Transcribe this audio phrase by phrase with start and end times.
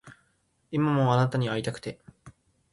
[0.71, 1.99] 今もあなたに逢いたくて